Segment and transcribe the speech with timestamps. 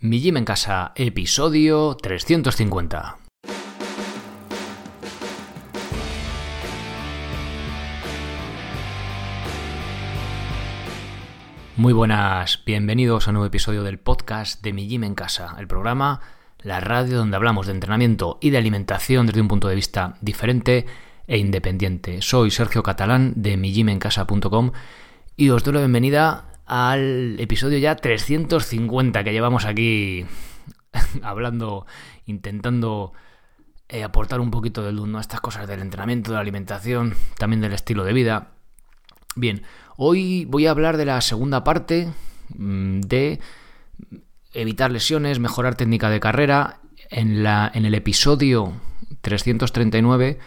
[0.00, 3.16] Mi Gym en Casa, episodio 350.
[11.74, 15.66] Muy buenas, bienvenidos a un nuevo episodio del podcast de Mi Gym en Casa, el
[15.66, 16.20] programa,
[16.60, 20.86] la radio donde hablamos de entrenamiento y de alimentación desde un punto de vista diferente
[21.26, 22.22] e independiente.
[22.22, 24.70] Soy Sergio Catalán de migymencasa.com
[25.36, 30.26] y os doy la bienvenida al episodio ya 350 que llevamos aquí
[31.22, 31.86] hablando,
[32.26, 33.12] intentando
[33.88, 37.62] eh, aportar un poquito de luz a estas cosas del entrenamiento, de la alimentación, también
[37.62, 38.48] del estilo de vida.
[39.34, 39.62] Bien,
[39.96, 42.12] hoy voy a hablar de la segunda parte
[42.54, 43.40] mm, de
[44.52, 46.80] evitar lesiones, mejorar técnica de carrera.
[47.10, 48.74] En, la, en el episodio
[49.22, 50.38] 339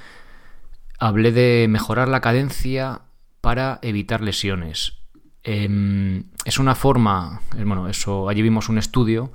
[1.00, 3.02] hablé de mejorar la cadencia
[3.42, 5.01] para evitar lesiones.
[5.44, 9.32] Em, es una forma, bueno, eso, allí vimos un estudio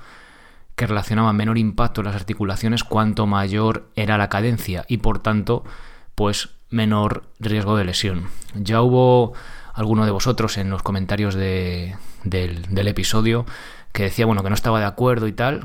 [0.77, 5.65] que relacionaba menor impacto en las articulaciones cuanto mayor era la cadencia y por tanto,
[6.15, 8.29] pues menor riesgo de lesión.
[8.54, 9.32] Ya hubo
[9.73, 13.46] alguno de vosotros en los comentarios del, del episodio
[13.93, 15.65] que decía, bueno, que no estaba de acuerdo y tal.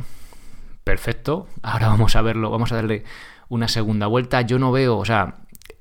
[0.83, 3.03] Perfecto, ahora vamos a verlo, vamos a darle
[3.50, 4.42] una segunda vuelta.
[4.42, 5.36] Yo no veo, o sea,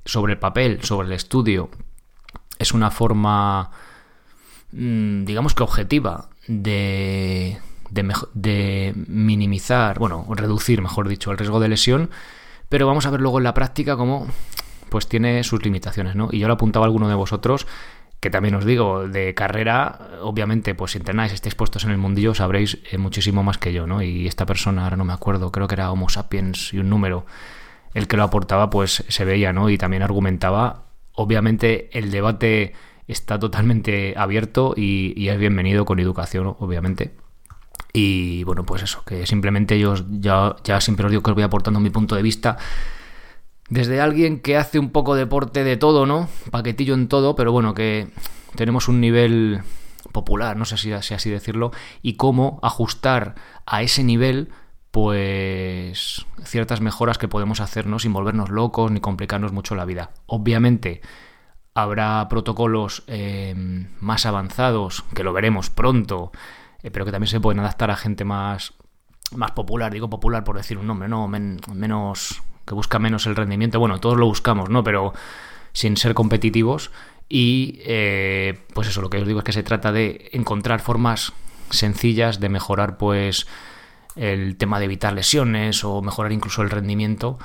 [0.04, 1.70] sobre el papel, sobre el estudio,
[2.58, 3.70] es una forma
[4.72, 7.58] digamos que objetiva de,
[7.90, 12.10] de, minimizar, bueno, reducir, mejor dicho, el riesgo de lesión,
[12.68, 14.28] pero vamos a ver luego en la práctica cómo
[14.88, 16.28] pues tiene sus limitaciones, ¿no?
[16.32, 17.66] Y yo lo apuntaba a alguno de vosotros,
[18.18, 22.34] que también os digo, de carrera, obviamente, pues si entrenáis, estáis puestos en el mundillo,
[22.34, 24.02] sabréis eh, muchísimo más que yo, ¿no?
[24.02, 27.24] Y esta persona, ahora no me acuerdo, creo que era Homo sapiens y un número,
[27.94, 29.70] el que lo aportaba, pues se veía, ¿no?
[29.70, 32.74] Y también argumentaba, obviamente, el debate
[33.10, 37.12] está totalmente abierto y, es bienvenido con educación, obviamente.
[37.92, 41.42] Y bueno, pues eso, que simplemente yo ya, ya siempre os digo que os voy
[41.42, 42.56] aportando mi punto de vista
[43.68, 46.28] desde alguien que hace un poco deporte de todo, ¿no?
[46.50, 48.08] Paquetillo en todo, pero bueno, que
[48.54, 49.62] tenemos un nivel
[50.12, 53.34] popular, no sé si, si así decirlo, y cómo ajustar
[53.66, 54.50] a ese nivel
[54.90, 60.10] pues ciertas mejoras que podemos hacernos sin volvernos locos ni complicarnos mucho la vida.
[60.26, 61.00] Obviamente,
[61.82, 63.54] habrá protocolos eh,
[64.00, 66.32] más avanzados, que lo veremos pronto,
[66.82, 68.74] eh, pero que también se pueden adaptar a gente más,
[69.34, 73.78] más popular, digo popular por decir un nombre, no, menos, que busca menos el rendimiento,
[73.78, 74.84] bueno, todos lo buscamos, ¿no?
[74.84, 75.12] Pero
[75.72, 76.90] sin ser competitivos.
[77.28, 81.32] Y eh, pues eso, lo que os digo es que se trata de encontrar formas
[81.70, 83.46] sencillas de mejorar pues
[84.16, 87.38] el tema de evitar lesiones o mejorar incluso el rendimiento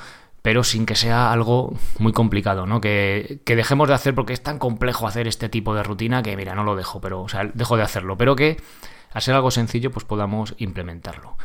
[0.46, 2.80] pero sin que sea algo muy complicado, ¿no?
[2.80, 6.54] Que, dejemos de hacer porque es tan complejo hacer este tipo de rutina que, mira,
[6.54, 8.56] no lo dejo, pero, o sea, dejo de hacerlo, pero que
[9.10, 11.36] al ser algo sencillo, pues podamos implementarlo.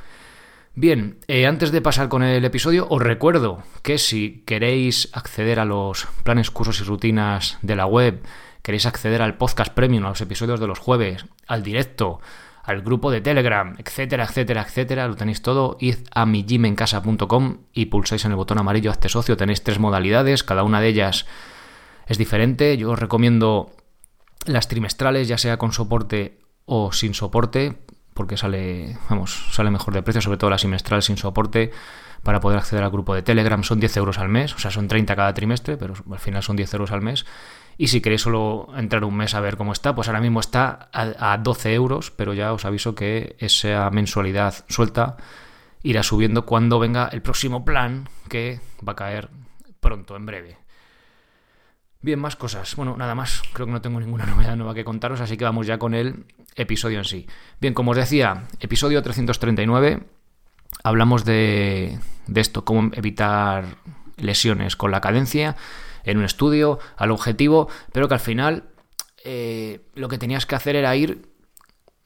[0.75, 5.65] Bien, eh, antes de pasar con el episodio, os recuerdo que si queréis acceder a
[5.65, 8.21] los planes, cursos y rutinas de la web,
[8.61, 12.21] queréis acceder al podcast premium, a los episodios de los jueves, al directo,
[12.63, 15.07] al grupo de Telegram, etcétera, etcétera, etcétera.
[15.07, 15.77] Lo tenéis todo.
[15.79, 19.37] Id a mijimencasa.com y pulsáis en el botón amarillo Hazte socio.
[19.37, 21.25] Tenéis tres modalidades, cada una de ellas
[22.07, 22.77] es diferente.
[22.77, 23.71] Yo os recomiendo
[24.45, 27.77] las trimestrales, ya sea con soporte o sin soporte,
[28.13, 31.71] porque sale, vamos, sale mejor de precio, sobre todo la semestral sin soporte,
[32.23, 33.63] para poder acceder al grupo de Telegram.
[33.63, 36.55] Son 10 euros al mes, o sea, son 30 cada trimestre, pero al final son
[36.55, 37.25] 10 euros al mes.
[37.77, 40.89] Y si queréis solo entrar un mes a ver cómo está, pues ahora mismo está
[40.91, 45.17] a, 12 euros, pero ya os aviso que esa mensualidad suelta
[45.83, 49.29] irá subiendo cuando venga el próximo plan que va a caer
[49.79, 50.57] pronto, en breve.
[52.01, 52.75] Bien, más cosas.
[52.75, 53.41] Bueno, nada más.
[53.53, 56.25] Creo que no tengo ninguna novedad nueva que contaros, así que vamos ya con el
[56.55, 57.27] episodio en sí.
[57.59, 60.03] Bien, como os decía, episodio 339.
[60.83, 63.65] Hablamos de, de esto, cómo evitar
[64.17, 65.55] lesiones con la cadencia
[66.03, 68.63] en un estudio, al objetivo, pero que al final
[69.23, 71.29] eh, lo que tenías que hacer era ir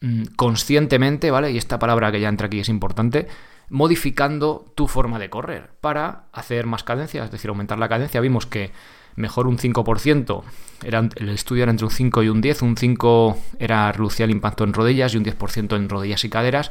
[0.00, 1.50] mm, conscientemente, ¿vale?
[1.50, 3.28] Y esta palabra que ya entra aquí es importante,
[3.68, 8.20] modificando tu forma de correr para hacer más cadencia, es decir, aumentar la cadencia.
[8.20, 8.72] Vimos que
[9.16, 10.42] mejor un 5%,
[10.84, 14.30] era, el estudio era entre un 5 y un 10, un 5 era reducir el
[14.30, 16.70] impacto en rodillas y un 10% en rodillas y caderas,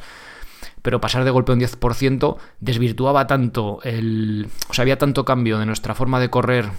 [0.82, 4.48] pero pasar de golpe un 10% desvirtuaba tanto el...
[4.68, 6.70] O sea, había tanto cambio de nuestra forma de correr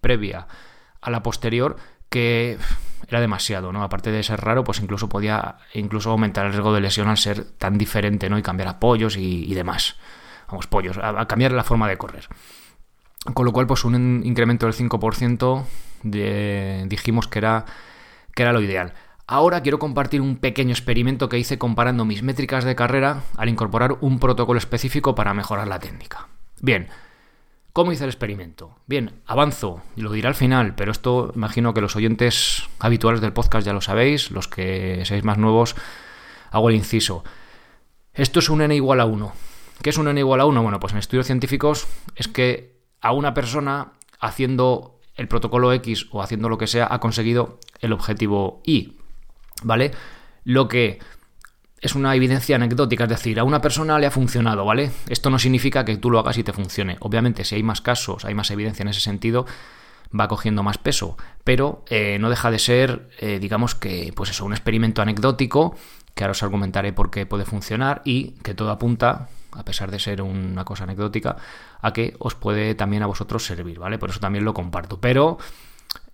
[0.00, 0.46] previa
[1.00, 1.76] a la posterior
[2.08, 2.58] que
[3.08, 3.82] era demasiado, ¿no?
[3.82, 7.44] Aparte de ser raro, pues incluso podía incluso aumentar el riesgo de lesión al ser
[7.44, 8.38] tan diferente, ¿no?
[8.38, 9.96] Y cambiar apoyos y, y demás.
[10.48, 12.28] Vamos, pollos, a, cambiar la forma de correr.
[13.34, 15.64] Con lo cual, pues un incremento del 5%
[16.88, 17.64] dijimos que era,
[18.34, 18.94] que era lo ideal.
[19.26, 23.96] Ahora quiero compartir un pequeño experimento que hice comparando mis métricas de carrera al incorporar
[24.00, 26.28] un protocolo específico para mejorar la técnica.
[26.60, 26.88] Bien,
[27.72, 28.76] ¿cómo hice el experimento?
[28.86, 33.66] Bien, avanzo, lo diré al final, pero esto imagino que los oyentes habituales del podcast
[33.66, 35.76] ya lo sabéis, los que seáis más nuevos,
[36.50, 37.24] hago el inciso.
[38.12, 39.32] Esto es un n igual a 1.
[39.82, 40.62] ¿Qué es un n igual a 1?
[40.62, 41.86] Bueno, pues en estudios científicos
[42.16, 47.00] es que a una persona haciendo el protocolo X o haciendo lo que sea ha
[47.00, 49.00] conseguido el objetivo Y.
[49.62, 49.92] ¿vale?
[50.44, 50.98] Lo que
[51.80, 54.90] es una evidencia anecdótica, es decir, a una persona le ha funcionado, ¿vale?
[55.08, 56.96] Esto no significa que tú lo hagas y te funcione.
[57.00, 59.46] Obviamente, si hay más casos, hay más evidencia en ese sentido,
[60.18, 64.44] va cogiendo más peso, pero eh, no deja de ser, eh, digamos que, pues eso,
[64.44, 65.74] un experimento anecdótico,
[66.14, 69.98] que ahora os argumentaré por qué puede funcionar y que todo apunta, a pesar de
[69.98, 71.36] ser una cosa anecdótica,
[71.80, 73.98] a que os puede también a vosotros servir, ¿vale?
[73.98, 75.00] Por eso también lo comparto.
[75.00, 75.38] Pero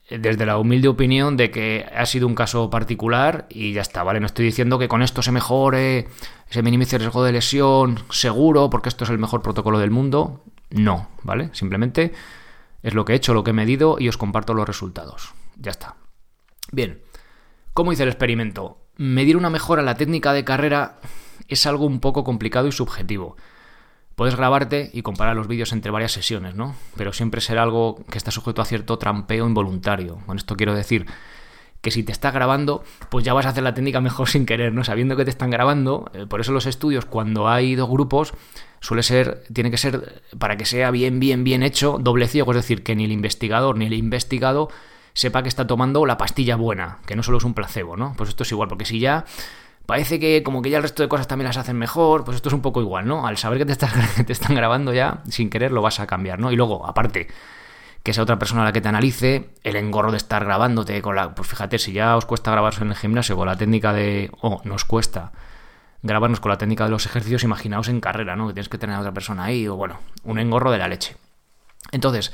[0.08, 4.20] desde la humilde opinión de que ha sido un caso particular y ya está, ¿vale?
[4.20, 6.08] No estoy diciendo que con esto se mejore,
[6.48, 10.44] se minimice el riesgo de lesión, seguro, porque esto es el mejor protocolo del mundo.
[10.70, 11.50] No, ¿vale?
[11.52, 12.12] Simplemente
[12.82, 15.34] es lo que he hecho, lo que he medido y os comparto los resultados.
[15.56, 15.96] Ya está.
[16.70, 17.00] Bien,
[17.72, 18.78] ¿cómo hice el experimento?
[18.96, 20.98] Medir una mejora en la técnica de carrera
[21.48, 23.36] es algo un poco complicado y subjetivo.
[24.16, 26.74] Puedes grabarte y comparar los vídeos entre varias sesiones, ¿no?
[26.96, 30.18] Pero siempre será algo que está sujeto a cierto trampeo involuntario.
[30.24, 31.04] Con esto quiero decir
[31.82, 34.72] que si te está grabando, pues ya vas a hacer la técnica mejor sin querer,
[34.72, 34.84] ¿no?
[34.84, 38.32] Sabiendo que te están grabando, eh, por eso los estudios, cuando hay dos grupos,
[38.80, 42.56] suele ser, tiene que ser, para que sea bien, bien, bien hecho, doble ciego, es
[42.56, 44.70] decir, que ni el investigador ni el investigado
[45.12, 48.14] sepa que está tomando la pastilla buena, que no solo es un placebo, ¿no?
[48.16, 49.26] Pues esto es igual, porque si ya
[49.86, 52.48] parece que como que ya el resto de cosas también las hacen mejor, pues esto
[52.48, 53.26] es un poco igual, ¿no?
[53.26, 53.64] Al saber que
[54.24, 56.52] te, están grabando ya, sin querer lo vas a cambiar, ¿no?
[56.52, 57.28] Y luego, aparte,
[58.02, 61.34] que sea otra persona la que te analice, el engorro de estar grabándote con la...
[61.34, 64.30] Pues fíjate, si ya os cuesta grabarse en el gimnasio con la técnica de...
[64.42, 65.32] o nos cuesta
[66.02, 68.46] grabarnos con la técnica de los ejercicios, imaginaos en carrera, ¿no?
[68.48, 71.16] Que tienes que tener a otra persona ahí, o bueno, un engorro de la leche.
[71.92, 72.32] Entonces,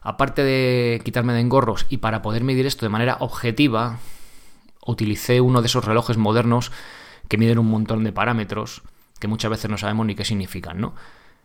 [0.00, 3.98] aparte de quitarme de engorros y para poder medir esto de manera objetiva,
[4.88, 6.72] utilicé uno de esos relojes modernos
[7.28, 8.82] que miden un montón de parámetros
[9.20, 10.94] que muchas veces no sabemos ni qué significan, ¿no?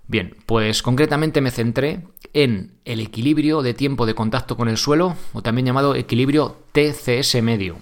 [0.08, 5.16] Bien, pues concretamente me centré en el equilibrio de tiempo de contacto con el suelo,
[5.34, 7.78] o también llamado equilibrio TCS medio.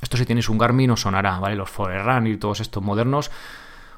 [0.00, 1.54] Esto si tenéis un Garmin os sonará, ¿vale?
[1.56, 3.30] Los Forerun y todos estos modernos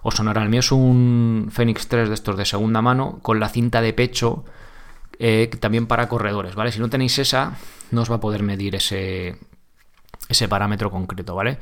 [0.03, 0.43] os sonará.
[0.43, 3.93] El mío es un Fenix 3 de estos de segunda mano con la cinta de
[3.93, 4.45] pecho
[5.19, 6.73] eh, también para corredores, ¿vale?
[6.73, 7.57] Si no tenéis esa,
[7.91, 9.39] no os va a poder medir ese,
[10.29, 11.59] ese parámetro concreto, ¿vale?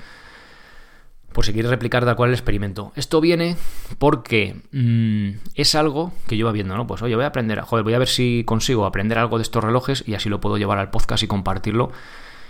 [1.33, 2.93] Por si quieres replicar tal cual el experimento.
[2.95, 3.57] Esto viene
[3.99, 6.87] porque mm, es algo que yo va viendo, ¿no?
[6.87, 9.65] Pues oye, voy a aprender, joder, voy a ver si consigo aprender algo de estos
[9.65, 11.91] relojes y así lo puedo llevar al podcast y compartirlo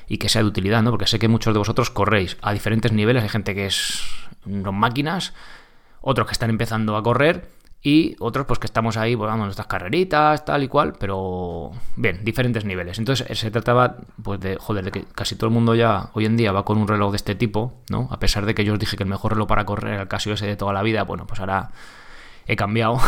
[0.09, 0.91] y que sea de utilidad, ¿no?
[0.91, 4.03] Porque sé que muchos de vosotros corréis a diferentes niveles, hay gente que es
[4.45, 5.33] máquinas,
[6.01, 7.49] otros que están empezando a correr
[7.85, 12.21] y otros pues que estamos ahí, pues vamos, nuestras carreritas, tal y cual, pero bien,
[12.25, 12.99] diferentes niveles.
[12.99, 16.37] Entonces se trataba pues de, joder, de que casi todo el mundo ya hoy en
[16.37, 18.07] día va con un reloj de este tipo, ¿no?
[18.13, 20.09] A pesar de que yo os dije que el mejor reloj para correr era el
[20.09, 21.73] Casio ese de toda la vida, bueno, pues ahora
[22.47, 22.99] he cambiado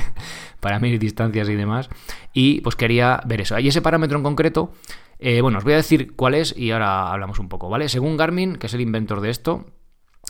[0.60, 1.90] para mis distancias y demás.
[2.32, 3.58] Y pues quería ver eso.
[3.58, 4.72] Y ese parámetro en concreto,
[5.18, 7.90] eh, bueno, os voy a decir cuál es y ahora hablamos un poco, ¿vale?
[7.90, 9.66] Según Garmin, que es el inventor de esto,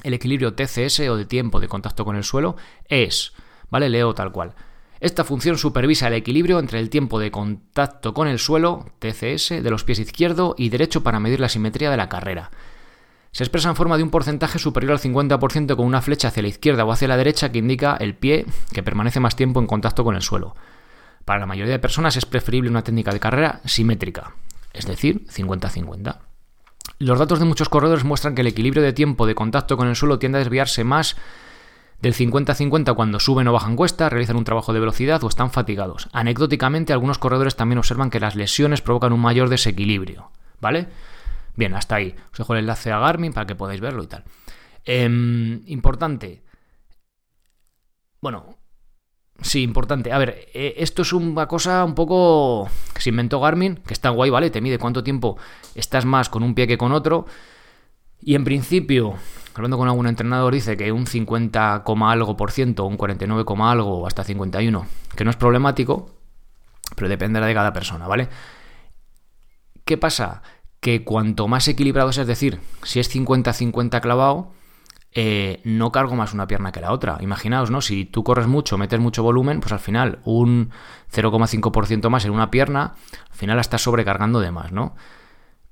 [0.02, 2.56] el equilibrio TCS o de tiempo de contacto con el suelo
[2.88, 3.34] es
[3.74, 3.88] ¿vale?
[3.88, 4.54] Leo tal cual.
[5.00, 9.68] Esta función supervisa el equilibrio entre el tiempo de contacto con el suelo, TCS, de
[9.68, 12.52] los pies izquierdo y derecho para medir la simetría de la carrera.
[13.32, 16.50] Se expresa en forma de un porcentaje superior al 50% con una flecha hacia la
[16.50, 20.04] izquierda o hacia la derecha que indica el pie que permanece más tiempo en contacto
[20.04, 20.54] con el suelo.
[21.24, 24.36] Para la mayoría de personas es preferible una técnica de carrera simétrica,
[24.72, 26.18] es decir, 50-50.
[27.00, 29.96] Los datos de muchos corredores muestran que el equilibrio de tiempo de contacto con el
[29.96, 31.16] suelo tiende a desviarse más
[32.00, 36.08] del 50-50 cuando suben o bajan cuesta, realizan un trabajo de velocidad o están fatigados.
[36.12, 40.30] Anecdóticamente, algunos corredores también observan que las lesiones provocan un mayor desequilibrio.
[40.60, 40.88] ¿Vale?
[41.56, 42.14] Bien, hasta ahí.
[42.32, 44.24] Os dejo el enlace a Garmin para que podáis verlo y tal.
[44.84, 46.42] Em, importante.
[48.20, 48.56] Bueno,
[49.40, 50.12] sí, importante.
[50.12, 54.10] A ver, eh, esto es una cosa un poco que se inventó Garmin, que está
[54.10, 54.50] guay, ¿vale?
[54.50, 55.38] Te mide cuánto tiempo
[55.74, 57.26] estás más con un pie que con otro.
[58.20, 59.14] Y en principio,
[59.54, 64.06] hablando con algún entrenador, dice que un 50, algo por ciento, un 49, algo o
[64.06, 66.10] hasta 51, que no es problemático,
[66.96, 68.28] pero dependerá de cada persona, ¿vale?
[69.84, 70.42] ¿Qué pasa?
[70.80, 74.52] Que cuanto más equilibrado es, es decir, si es 50-50 clavado,
[75.16, 77.18] eh, no cargo más una pierna que la otra.
[77.20, 77.80] Imaginaos, ¿no?
[77.80, 80.70] Si tú corres mucho, metes mucho volumen, pues al final un
[81.12, 82.94] 0,5% más en una pierna,
[83.30, 84.96] al final la estás sobrecargando de más, ¿no?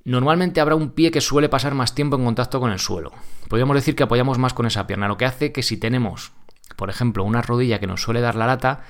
[0.04, 3.12] Normalmente habrá un pie que suele pasar más tiempo en contacto con el suelo.
[3.48, 6.32] Podríamos decir que apoyamos más con esa pierna, lo que hace que si tenemos,
[6.76, 8.82] por ejemplo, una rodilla que nos suele dar la lata,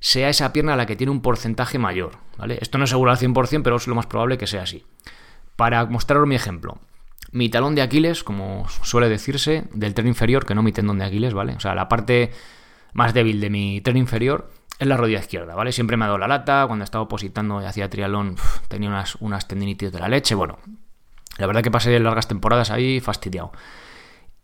[0.00, 2.18] sea esa pierna la que tiene un porcentaje mayor.
[2.36, 2.58] ¿vale?
[2.60, 4.84] Esto no es seguro al 100%, pero es lo más probable que sea así.
[5.54, 6.78] Para mostraros mi ejemplo,
[7.30, 11.04] mi talón de Aquiles, como suele decirse, del tren inferior, que no mi tendón de
[11.04, 11.54] Aquiles, ¿vale?
[11.54, 12.30] O sea, la parte
[12.94, 15.72] más débil de mi tren inferior es la rodilla izquierda, ¿vale?
[15.72, 18.36] Siempre me ha dado la lata, cuando estaba opositando y hacía triatlón
[18.68, 20.58] tenía unas, unas tendinitis de la leche, bueno,
[21.38, 23.52] la verdad que pasé largas temporadas ahí fastidiado.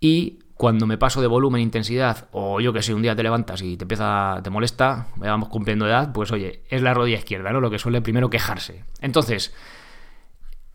[0.00, 3.62] Y cuando me paso de volumen, intensidad, o yo que sé, un día te levantas
[3.62, 7.60] y te empieza, te molesta, vamos cumpliendo edad, pues oye, es la rodilla izquierda, ¿no?
[7.60, 8.84] Lo que suele primero quejarse.
[9.00, 9.52] Entonces,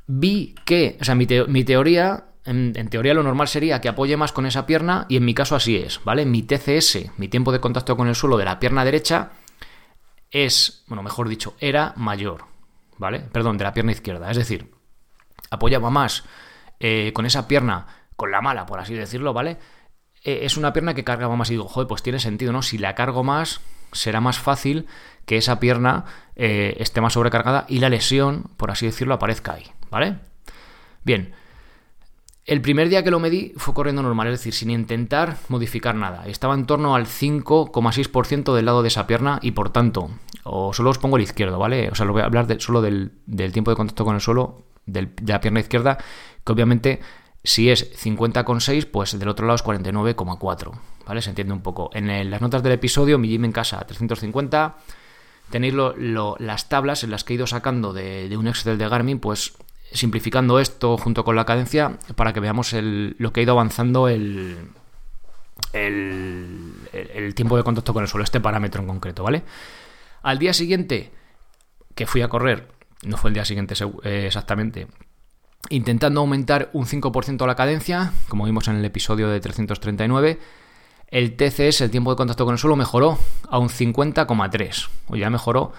[0.07, 4.45] vi que, o sea, mi, teoría, en, teoría lo normal sería que apoye más con
[4.45, 6.25] esa pierna y en mi caso así es, ¿vale?
[6.25, 9.31] Mi TCS, mi tiempo de contacto con el suelo de la pierna derecha,
[10.31, 12.45] es, bueno, mejor dicho, era mayor,
[12.97, 13.19] ¿vale?
[13.19, 14.29] Perdón, de la pierna izquierda.
[14.29, 14.71] Es decir,
[15.49, 16.23] apoyaba más
[16.79, 19.57] eh, con esa pierna, con la mala, por así decirlo, ¿vale?
[20.23, 22.61] Eh, es una pierna que cargaba más y digo, joder, pues tiene sentido, ¿no?
[22.61, 24.87] Si la cargo más, será más fácil
[25.25, 26.05] que esa pierna
[26.35, 30.17] eh, esté más sobrecargada y la lesión, por así decirlo, aparezca ahí, ¿vale?
[31.03, 31.33] Bien,
[32.49, 36.25] el primer día que lo medí fue corriendo normal, es decir, sin intentar modificar nada.
[36.25, 40.09] Estaba en torno al 5,6% del lado de esa pierna y por tanto,
[40.45, 41.89] o solo os pongo el izquierdo, ¿vale?
[41.91, 43.11] O sea, lo voy a hablar solo del,
[43.53, 45.99] tiempo de contacto con el suelo de la pierna izquierda,
[46.43, 47.01] que obviamente
[47.43, 50.71] si es 50,6, pues del otro lado es 49,4,
[51.05, 51.21] ¿vale?
[51.21, 51.91] Se entiende un poco.
[51.93, 54.75] En las notas del episodio, mi gym en casa 350,
[55.51, 55.75] tenéis
[56.39, 59.53] las tablas en las que he ido sacando de, de un Excel de Garmin, pues
[59.91, 64.69] simplificando esto junto con la cadencia para que veamos lo que ha ido avanzando el,
[65.73, 69.43] el, tiempo de contacto con el suelo, este parámetro en concreto, ¿vale?
[70.21, 71.11] Al día siguiente
[71.95, 72.67] que fui a correr,
[73.03, 74.87] no fue el día siguiente eh, exactamente,
[75.69, 80.39] intentando aumentar un 5% la cadencia, como vimos en el episodio de 339,
[81.07, 83.17] el TCS, el tiempo de contacto con el suelo, mejoró
[83.49, 85.73] a un 50,3, o ya mejoró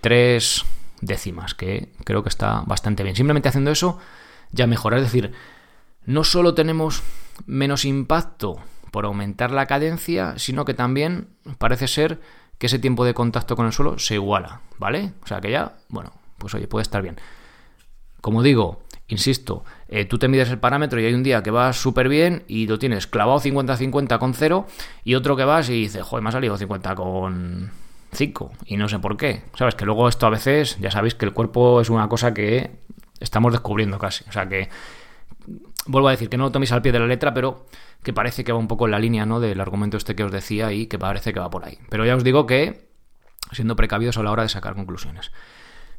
[0.00, 0.64] 3
[1.00, 3.16] décimas, que creo que está bastante bien.
[3.16, 3.98] Simplemente haciendo eso
[4.52, 4.96] ya mejora.
[4.96, 5.32] Es decir,
[6.06, 7.02] no solo tenemos
[7.46, 8.56] menos impacto
[8.90, 12.20] por aumentar la cadencia, sino que también parece ser
[12.58, 15.12] que ese tiempo de contacto con el suelo se iguala, ¿vale?
[15.22, 17.16] O sea que ya, bueno, pues oye, puede estar bien.
[18.20, 21.76] Como digo, insisto, eh, tú te mides el parámetro y hay un día que vas
[21.76, 24.66] súper bien y lo tienes clavado 50-50 con 0
[25.02, 27.70] y otro que vas y dices, joder, me ha salido 50 con
[28.14, 29.42] 5 y no sé por qué.
[29.56, 32.70] Sabes que luego esto a veces, ya sabéis que el cuerpo es una cosa que
[33.20, 34.24] estamos descubriendo casi.
[34.28, 34.68] O sea que,
[35.86, 37.66] vuelvo a decir que no lo toméis al pie de la letra, pero
[38.02, 39.40] que parece que va un poco en la línea ¿no?
[39.40, 41.78] del argumento este que os decía y que parece que va por ahí.
[41.88, 42.88] Pero ya os digo que,
[43.52, 45.30] siendo precavidos a la hora de sacar conclusiones.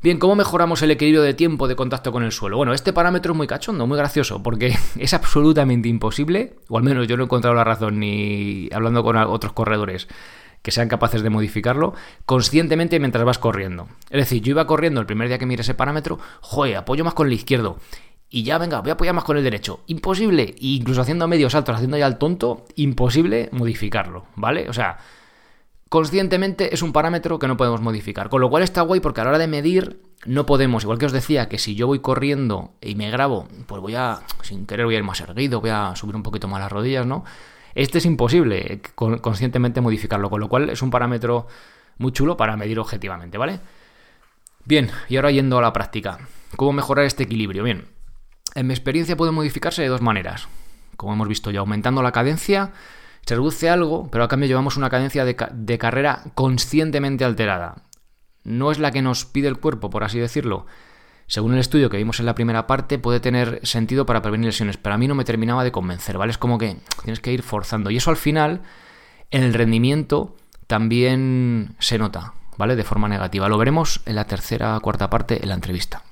[0.01, 2.57] Bien, ¿cómo mejoramos el equilibrio de tiempo de contacto con el suelo?
[2.57, 7.07] Bueno, este parámetro es muy cachondo, muy gracioso, porque es absolutamente imposible, o al menos
[7.07, 10.07] yo no he encontrado la razón ni hablando con otros corredores,
[10.65, 11.93] que sean capaces de modificarlo
[12.25, 13.87] conscientemente mientras vas corriendo.
[14.09, 17.13] Es decir, yo iba corriendo el primer día que mire ese parámetro, joder, apoyo más
[17.13, 17.77] con el izquierdo.
[18.31, 19.81] Y ya, venga, voy a apoyar más con el derecho.
[19.85, 20.55] Imposible.
[20.57, 24.67] incluso haciendo medios saltos, haciendo ya el tonto, imposible modificarlo, ¿vale?
[24.67, 24.97] O sea,
[25.87, 28.29] conscientemente es un parámetro que no podemos modificar.
[28.29, 31.05] Con lo cual está guay porque a la hora de medir no podemos, igual que
[31.05, 34.87] os decía, que si yo voy corriendo y me grabo, pues voy a, sin querer
[34.87, 37.23] voy a ir más erguido, voy a subir un poquito más las rodillas, ¿no?
[37.75, 41.47] Este es imposible conscientemente modificarlo, con lo cual es un parámetro
[41.97, 43.59] muy chulo para medir objetivamente, ¿vale?
[44.63, 46.19] Bien, y ahora yendo a la práctica.
[46.55, 47.63] ¿Cómo mejorar este equilibrio?
[47.63, 47.85] Bien,
[48.55, 50.47] en mi experiencia puede modificarse de dos maneras.
[50.95, 52.71] Como hemos visto ya, aumentando la cadencia,
[53.25, 57.83] se reduce algo, pero a cambio llevamos una cadencia de, de carrera conscientemente alterada.
[58.43, 60.65] No es la que nos pide el cuerpo, por así decirlo,
[61.27, 64.77] según el estudio que vimos en la primera parte, puede tener sentido para prevenir lesiones,
[64.77, 66.31] pero a mí no me terminaba de convencer, ¿vale?
[66.31, 67.89] Es como que tienes que ir forzando.
[67.89, 68.61] Y eso al final,
[69.31, 70.35] en el rendimiento,
[70.67, 72.75] también se nota, ¿vale?
[72.75, 73.49] De forma negativa.
[73.49, 76.03] Lo veremos en la tercera cuarta parte en la entrevista,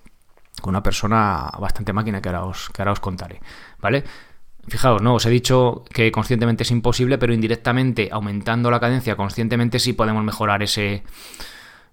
[0.61, 3.39] con una persona bastante máquina que ahora os, que ahora os contaré,
[3.79, 4.03] ¿vale?
[4.67, 9.77] Fijaos, no, os he dicho que conscientemente es imposible, pero indirectamente, aumentando la cadencia, conscientemente
[9.77, 11.03] sí podemos mejorar ese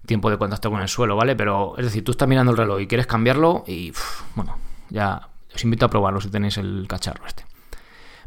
[0.05, 1.35] tiempo de contacto con el suelo, ¿vale?
[1.35, 3.93] Pero es decir, tú estás mirando el reloj y quieres cambiarlo y,
[4.35, 4.57] bueno,
[4.89, 7.45] ya os invito a probarlo si tenéis el cacharro este.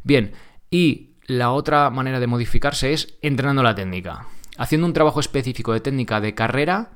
[0.02, 0.32] Bien,
[0.70, 4.26] y la otra manera de modificarse es entrenando la técnica,
[4.58, 6.90] haciendo un trabajo específico de técnica de carrera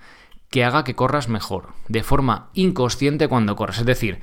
[0.51, 3.79] que haga que corras mejor, de forma inconsciente cuando corres.
[3.79, 4.21] Es decir,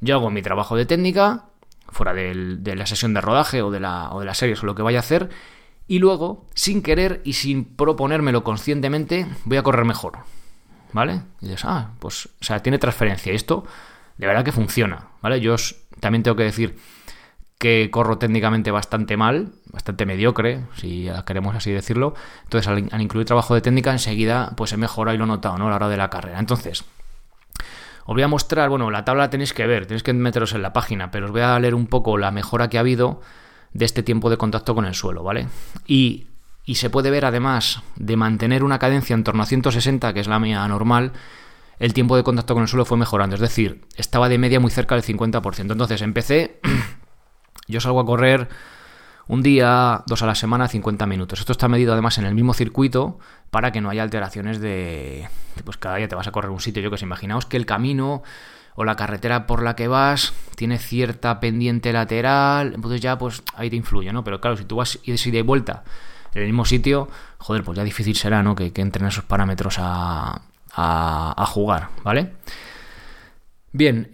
[0.00, 1.46] yo hago mi trabajo de técnica,
[1.88, 4.74] fuera de la sesión de rodaje o de la, o de la serie o lo
[4.74, 5.30] que vaya a hacer,
[5.88, 10.18] y luego, sin querer y sin proponérmelo conscientemente, voy a correr mejor.
[10.92, 11.22] ¿Vale?
[11.40, 13.32] Y dices, ah, pues, o sea, tiene transferencia.
[13.32, 13.64] Esto
[14.18, 15.40] de verdad que funciona, ¿vale?
[15.40, 15.56] Yo
[16.00, 16.76] también tengo que decir
[17.58, 22.14] que corro técnicamente bastante mal, bastante mediocre, si queremos así decirlo.
[22.44, 25.66] Entonces, al, incluir trabajo de técnica, enseguida pues he mejorado y lo he notado, ¿no?
[25.66, 26.38] A la hora de la carrera.
[26.38, 26.84] Entonces,
[28.04, 30.72] os voy a mostrar, bueno, la tabla tenéis que ver, tenéis que meteros en la
[30.72, 33.20] página, pero os voy a leer un poco la mejora que ha habido
[33.76, 35.48] de este tiempo de contacto con el suelo, ¿vale?
[35.86, 36.26] Y,
[36.64, 40.28] y se puede ver además de mantener una cadencia en torno a 160, que es
[40.28, 41.12] la mía normal,
[41.78, 43.34] el tiempo de contacto con el suelo fue mejorando.
[43.34, 45.72] Es decir, estaba de media muy cerca del 50%.
[45.72, 46.60] Entonces empecé
[47.68, 48.48] Yo salgo a correr
[49.28, 51.40] un día, dos a la semana, 50 minutos.
[51.40, 53.18] Esto está medido además en el mismo circuito
[53.50, 55.28] para que no haya alteraciones de...
[55.64, 57.66] Pues cada día te vas a correr un sitio, yo que sé, imaginaos que el
[57.66, 58.22] camino
[58.76, 63.70] o la carretera por la que vas tiene cierta pendiente lateral, entonces ya pues ahí
[63.70, 64.22] te influye, ¿no?
[64.22, 65.82] Pero claro, si tú vas y de vuelta
[66.34, 68.54] en el mismo sitio, joder, pues ya difícil será, ¿no?
[68.54, 70.42] Que, entren esos parámetros a,
[71.48, 72.32] jugar, ¿vale?
[73.72, 74.10] Bien,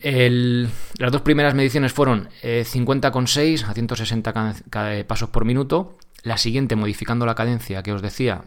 [0.99, 5.99] las dos primeras mediciones fueron 50,6 eh, a 160 pasos por minuto.
[6.23, 8.45] La siguiente, modificando la cadencia que os decía,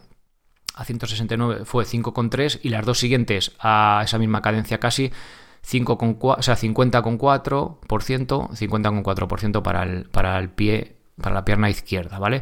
[0.75, 5.11] a 169 fue 5,3 y las dos siguientes a esa misma cadencia casi
[5.65, 12.41] 5,4, o sea, 50,4%, 50,4% para el, para el pie, para la pierna izquierda, ¿vale?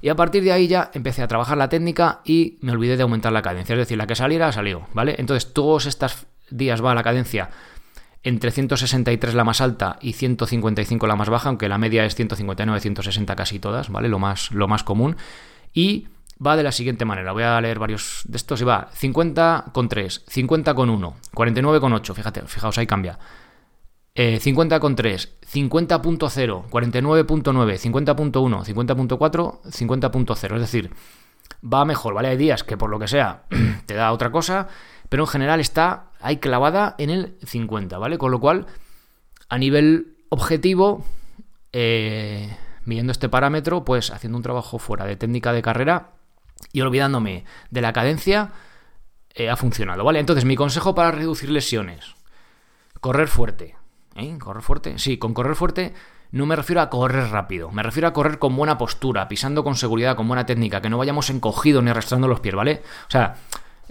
[0.00, 3.04] Y a partir de ahí ya empecé a trabajar la técnica y me olvidé de
[3.04, 5.14] aumentar la cadencia, es decir, la que saliera salió, ¿vale?
[5.18, 7.50] Entonces todos estos días va la cadencia
[8.24, 12.80] entre 163 la más alta y 155 la más baja, aunque la media es 159,
[12.80, 14.08] 160 casi todas, ¿vale?
[14.08, 15.16] Lo más, lo más común.
[15.74, 16.08] Y
[16.44, 17.32] va de la siguiente manera.
[17.32, 21.80] Voy a leer varios de estos y va 50 con 3, 50 con 1, 49
[21.80, 23.18] con 8, fíjate, fijaos, ahí cambia.
[24.14, 30.54] 50 con 3, 50.0, 49.9, 50.1, 50.4, 50.0.
[30.54, 30.90] Es decir,
[31.62, 32.28] va mejor, ¿vale?
[32.28, 33.44] Hay días que por lo que sea
[33.86, 34.68] te da otra cosa,
[35.08, 38.18] pero en general está ahí clavada en el 50, ¿vale?
[38.18, 38.66] Con lo cual,
[39.48, 41.06] a nivel objetivo,
[41.72, 46.10] eh, midiendo este parámetro, pues haciendo un trabajo fuera de técnica de carrera
[46.72, 48.52] y olvidándome de la cadencia,
[49.34, 50.20] eh, ha funcionado, ¿vale?
[50.20, 52.14] Entonces, mi consejo para reducir lesiones,
[53.00, 53.76] correr fuerte.
[54.14, 54.36] ¿Eh?
[54.38, 54.98] ¿Correr fuerte?
[54.98, 55.94] Sí, con correr fuerte
[56.32, 59.76] no me refiero a correr rápido, me refiero a correr con buena postura, pisando con
[59.76, 62.82] seguridad, con buena técnica, que no vayamos encogidos ni arrastrando los pies, ¿vale?
[63.06, 63.34] O sea,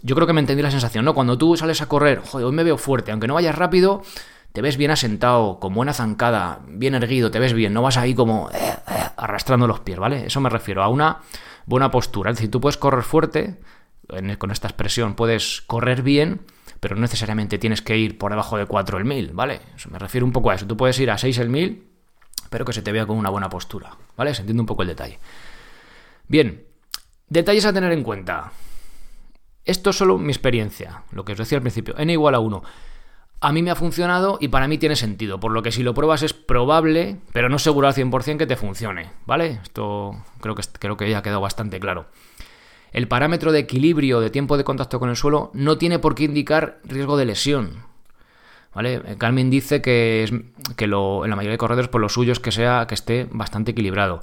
[0.01, 1.13] yo creo que me entendí la sensación, ¿no?
[1.13, 4.01] Cuando tú sales a correr, joder, hoy me veo fuerte, aunque no vayas rápido,
[4.53, 8.15] te ves bien asentado, con buena zancada, bien erguido, te ves bien, no vas ahí
[8.15, 10.25] como eh, eh, arrastrando los pies, ¿vale?
[10.25, 11.19] Eso me refiero a una
[11.65, 12.31] buena postura.
[12.31, 13.59] Es decir, tú puedes correr fuerte,
[14.37, 16.41] con esta expresión, puedes correr bien,
[16.79, 19.61] pero no necesariamente tienes que ir por debajo de 4 el 1000, ¿vale?
[19.89, 20.67] Me refiero un poco a eso.
[20.67, 21.87] Tú puedes ir a 6 el 1000,
[22.49, 24.33] pero que se te vea con una buena postura, ¿vale?
[24.33, 25.19] Se entiende un poco el detalle.
[26.27, 26.65] Bien,
[27.29, 28.51] detalles a tener en cuenta.
[29.63, 32.63] Esto es solo mi experiencia, lo que os decía al principio, n igual a 1.
[33.41, 35.95] A mí me ha funcionado y para mí tiene sentido, por lo que si lo
[35.95, 39.59] pruebas es probable, pero no seguro al 100% que te funcione, ¿vale?
[39.63, 42.05] Esto creo que, creo que ya ha quedado bastante claro.
[42.91, 46.25] El parámetro de equilibrio de tiempo de contacto con el suelo no tiene por qué
[46.25, 47.83] indicar riesgo de lesión.
[48.75, 49.01] ¿Vale?
[49.17, 50.31] Carmen dice que, es,
[50.77, 52.93] que lo, en la mayoría de corredores, por pues lo suyo es que, sea, que
[52.93, 54.21] esté bastante equilibrado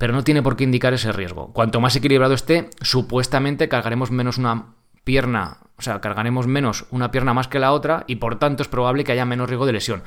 [0.00, 1.52] pero no tiene por qué indicar ese riesgo.
[1.52, 4.68] Cuanto más equilibrado esté, supuestamente cargaremos menos una
[5.10, 8.68] pierna, o sea, cargaremos menos una pierna más que la otra y por tanto es
[8.68, 10.04] probable que haya menos riesgo de lesión.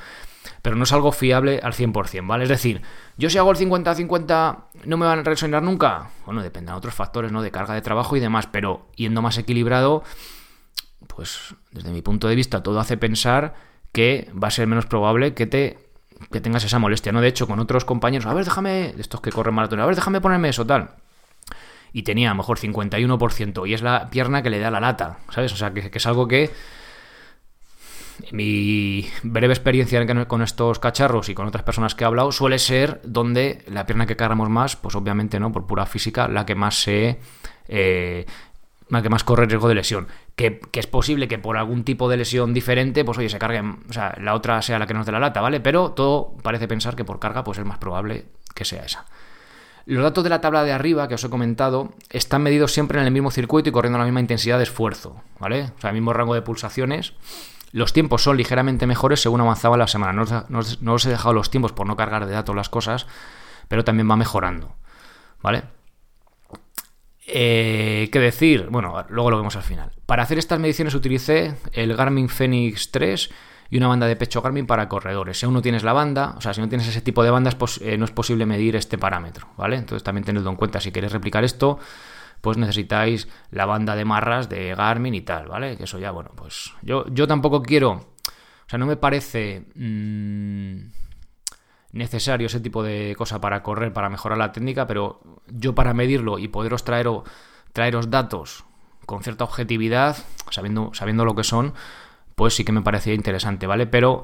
[0.62, 2.44] Pero no es algo fiable al 100%, ¿vale?
[2.44, 2.82] Es decir,
[3.18, 6.08] yo si hago el 50-50 no me van a resonar nunca.
[6.26, 7.42] Bueno, depende de otros factores, ¿no?
[7.42, 10.04] De carga de trabajo y demás, pero yendo más equilibrado,
[11.08, 13.56] pues desde mi punto de vista todo hace pensar
[13.92, 15.80] que va a ser menos probable que te
[16.32, 17.20] que tengas esa molestia, ¿no?
[17.20, 20.22] De hecho, con otros compañeros, a ver, déjame, estos que corren maratón, a ver, déjame
[20.22, 20.92] ponerme eso, tal.
[21.94, 25.20] Y tenía a lo mejor 51%, y es la pierna que le da la lata,
[25.30, 25.54] ¿sabes?
[25.54, 26.52] O sea, que, es algo que
[28.32, 33.00] mi breve experiencia con estos cacharros y con otras personas que he hablado suele ser
[33.04, 36.82] donde la pierna que cargamos más, pues obviamente no, por pura física, la que más
[36.82, 37.20] se
[37.68, 38.26] eh,
[39.02, 40.08] que más corre riesgo de lesión.
[40.36, 43.94] Que, es posible que por algún tipo de lesión diferente, pues oye, se cargue, o
[43.94, 45.60] sea, la otra sea la que nos dé la lata, ¿vale?
[45.60, 49.06] Pero todo parece pensar que por carga, pues es más probable que sea esa.
[49.86, 53.06] Los datos de la tabla de arriba que os he comentado están medidos siempre en
[53.06, 55.72] el mismo circuito y corriendo la misma intensidad de esfuerzo, ¿vale?
[55.78, 57.14] O sea, el mismo rango de pulsaciones.
[57.72, 60.14] Los tiempos son ligeramente mejores según avanzaba la semana.
[60.14, 63.08] No no os he dejado los tiempos por no cargar de datos las cosas,
[63.68, 64.76] pero también va mejorando,
[65.42, 65.64] ¿vale?
[67.26, 68.68] Eh, ¿Qué decir?
[68.70, 69.92] Bueno, luego lo vemos al final.
[70.06, 73.30] Para hacer estas mediciones utilicé el Garmin Fenix 3
[73.70, 75.40] y una banda de pecho Garmin para corredores.
[75.40, 77.56] Si aún no tienes la banda, o sea, si no tienes ese tipo de bandas,
[77.56, 79.78] pues eh, no es posible medir este parámetro, ¿vale?
[79.78, 80.80] Entonces también tenedlo en cuenta.
[80.80, 81.80] Si queréis replicar esto,
[82.42, 85.78] pues necesitáis la banda de marras de Garmin y tal, ¿vale?
[85.78, 87.92] Que eso ya, bueno, pues yo, yo tampoco quiero...
[87.92, 90.78] O sea, no me parece mm,
[91.94, 96.40] necesario ese tipo de cosa para correr, para mejorar la técnica, pero yo para medirlo
[96.40, 97.24] y poderos traeros,
[97.72, 98.66] traeros datos
[99.06, 100.18] con cierta objetividad,
[100.50, 101.74] sabiendo, sabiendo lo que son,
[102.36, 103.88] pues sí que me parecía interesante, ¿vale?
[103.88, 104.24] Pero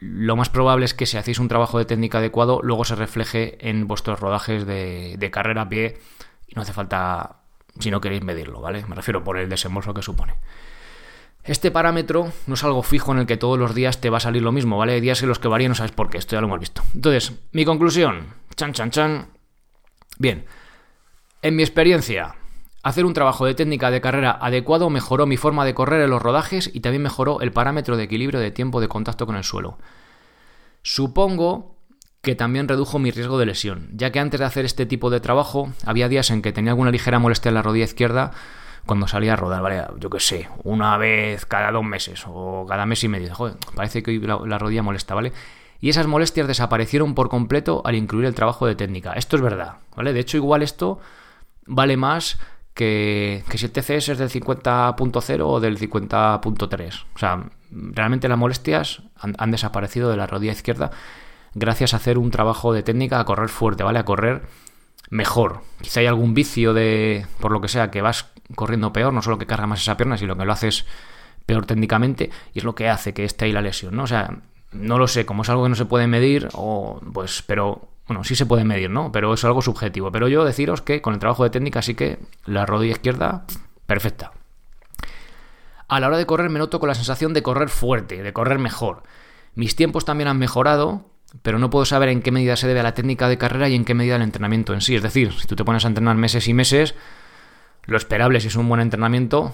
[0.00, 3.56] lo más probable es que si hacéis un trabajo de técnica adecuado, luego se refleje
[3.68, 5.98] en vuestros rodajes de, carrera a pie
[6.46, 7.36] y no hace falta
[7.78, 8.84] si no queréis medirlo, ¿vale?
[8.86, 10.34] Me refiero por el desembolso que supone.
[11.44, 14.20] Este parámetro no es algo fijo en el que todos los días te va a
[14.20, 14.94] salir lo mismo, ¿vale?
[14.94, 16.82] Hay días en los que varía no sabes por qué, esto ya lo hemos visto.
[16.94, 19.28] Entonces, mi conclusión, chan, chan, chan.
[20.18, 20.46] Bien,
[21.42, 22.34] en mi experiencia,
[22.86, 26.22] hacer un trabajo de técnica de carrera adecuado mejoró mi forma de correr en los
[26.22, 29.76] rodajes y también mejoró el parámetro de equilibrio de tiempo de contacto con el suelo.
[30.82, 31.74] Supongo
[32.22, 35.18] que también redujo mi riesgo de lesión, ya que antes de hacer este tipo de
[35.18, 38.30] trabajo había días en que tenía alguna ligera molestia en la rodilla izquierda
[38.86, 39.82] cuando salía a rodar, ¿vale?
[39.98, 43.34] Yo qué sé, una vez cada dos meses o cada mes y medio.
[43.34, 45.32] Joder, parece que hoy la, rodilla molesta, ¿vale?
[45.80, 49.14] Y esas molestias desaparecieron por completo al incluir el trabajo de técnica.
[49.14, 50.12] Esto es verdad, ¿vale?
[50.12, 51.00] De hecho, igual esto
[51.66, 52.38] vale más
[52.76, 57.04] que, si el TCS es del 50.0 o del 50.3.
[57.14, 60.90] O sea, realmente las molestias han, desaparecido de la rodilla izquierda
[61.54, 63.98] gracias a hacer un trabajo de técnica, a correr fuerte, ¿vale?
[63.98, 64.42] A correr
[65.08, 65.62] mejor.
[65.80, 69.38] Quizá hay algún vicio de, por lo que sea, que vas corriendo peor, no solo
[69.38, 70.84] que carga más esa pierna, sino que lo haces
[71.46, 74.02] peor técnicamente y es lo que hace que esté ahí la lesión, ¿no?
[74.02, 74.36] O sea,
[74.72, 78.24] no lo sé, como es algo que no se puede medir, o pues, pero bueno,
[78.24, 79.10] sí se puede medir, ¿no?
[79.12, 80.12] Pero es algo subjetivo.
[80.12, 83.44] Pero yo deciros que con el trabajo de técnica sí que la rodilla izquierda,
[83.86, 84.32] perfecta.
[85.88, 88.58] A la hora de correr me noto con la sensación de correr fuerte, de correr
[88.58, 89.02] mejor.
[89.54, 91.06] Mis tiempos también han mejorado,
[91.42, 93.74] pero no puedo saber en qué medida se debe a la técnica de carrera y
[93.74, 94.94] en qué medida al entrenamiento en sí.
[94.94, 96.94] Es decir, si tú te pones a entrenar meses y meses,
[97.84, 99.52] lo esperable si es un buen entrenamiento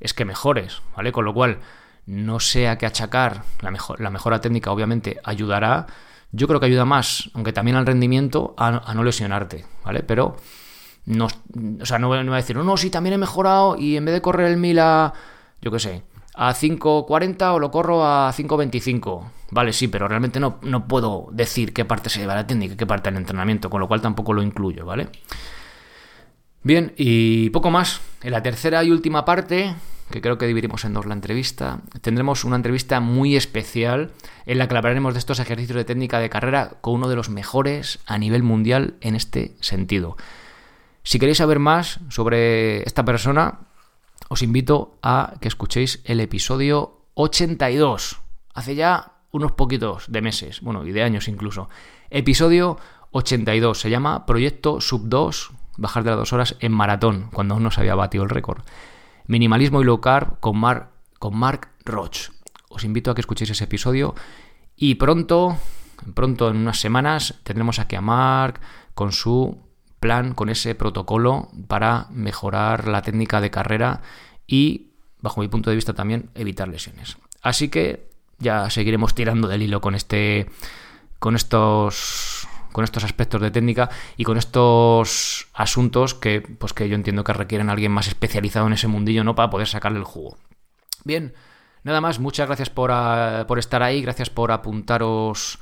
[0.00, 1.12] es que mejores, ¿vale?
[1.12, 1.58] Con lo cual,
[2.06, 5.86] no sea que achacar la, mejor, la mejora técnica, obviamente, ayudará.
[6.32, 10.02] Yo creo que ayuda más, aunque también al rendimiento, a, no lesionarte, ¿vale?
[10.02, 10.36] Pero,
[11.04, 11.28] no,
[11.80, 14.14] o sea, no, voy a decir, no, no, sí, también he mejorado y en vez
[14.14, 15.12] de correr el mil a,
[15.60, 16.02] yo qué sé,
[16.34, 19.30] a 5.40 o lo corro a 5.25.
[19.50, 22.86] Vale, sí, pero realmente no, no puedo decir qué parte se lleva la técnica, qué
[22.86, 25.10] parte del entrenamiento, con lo cual tampoco lo incluyo, ¿vale?
[26.62, 28.00] Bien, y poco más.
[28.22, 29.74] En la tercera y última parte,
[30.12, 34.12] que creo que dividimos en dos la entrevista, tendremos una entrevista muy especial
[34.46, 37.28] en la que hablaremos de estos ejercicios de técnica de carrera con uno de los
[37.30, 40.16] mejores a nivel mundial en este sentido.
[41.02, 43.58] Si queréis saber más sobre esta persona,
[44.28, 48.20] os invito a que escuchéis el episodio 82.
[48.54, 51.68] Hace ya unos poquitos de meses, bueno, y de años incluso.
[52.10, 52.78] Episodio
[53.10, 53.80] 82.
[53.80, 57.70] Se llama Proyecto Sub 2 bajar de las dos horas en maratón, cuando aún no
[57.70, 58.62] se había batido el récord.
[59.26, 60.60] Minimalismo y low carb con,
[61.18, 62.30] con Mark Roach.
[62.68, 64.14] Os invito a que escuchéis ese episodio
[64.76, 65.58] y pronto,
[66.14, 68.60] pronto en unas semanas, tendremos aquí a Mark
[68.94, 69.58] con su
[70.00, 74.02] plan, con ese protocolo para mejorar la técnica de carrera
[74.46, 77.16] y, bajo mi punto de vista, también evitar lesiones.
[77.40, 80.50] Así que ya seguiremos tirando del hilo con este.
[81.18, 82.31] con estos
[82.72, 87.32] con estos aspectos de técnica y con estos asuntos que, pues que yo entiendo que
[87.32, 89.34] requieren a alguien más especializado en ese mundillo, ¿no?
[89.34, 90.36] Para poder sacarle el jugo.
[91.04, 91.34] Bien,
[91.84, 95.58] nada más, muchas gracias por, ah, estar ahí, gracias por apuntaros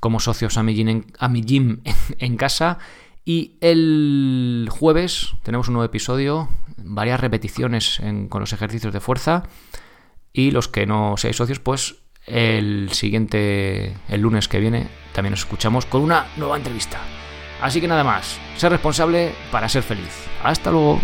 [0.00, 1.80] como socios a mi gym en, a mi gym
[2.18, 2.78] en, casa.
[3.24, 9.42] Y el jueves tenemos un nuevo episodio, varias repeticiones con los ejercicios de fuerza.
[10.32, 11.96] Y los que no seáis socios, pues
[12.28, 16.98] el siguiente, el lunes que viene, también nos escuchamos con una nueva entrevista.
[17.60, 20.26] Así que nada más, ser responsable para ser feliz.
[20.42, 21.00] Hasta luego.